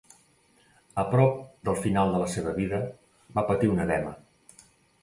A 1.01 1.03
prop 1.11 1.35
del 1.69 1.77
final 1.83 2.17
de 2.17 2.23
la 2.25 2.33
seva 2.37 2.55
vida, 2.59 2.81
va 3.39 3.47
patir 3.53 3.73
un 3.77 3.87
edema. 3.89 4.21